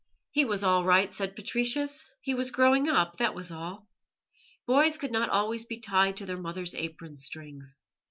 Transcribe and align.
He 0.31 0.45
was 0.45 0.63
all 0.63 0.83
right, 0.83 1.13
said 1.13 1.35
Patricius; 1.35 2.09
he 2.23 2.33
was 2.33 2.49
growing 2.49 2.89
up, 2.89 3.17
that 3.17 3.35
was 3.35 3.51
all. 3.51 3.87
Boys 4.65 4.97
could 4.97 5.11
not 5.11 5.29
always 5.29 5.63
be 5.65 5.77
tied 5.79 6.17
to 6.17 6.25
their 6.25 6.37
mother's 6.41 6.73
apron 6.73 7.17
strings. 7.17 7.83